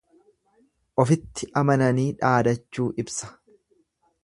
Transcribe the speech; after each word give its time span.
Ofitti 1.03 1.49
amananii 1.61 2.07
dhaadachuu 2.23 2.89
ibsa. 3.05 3.33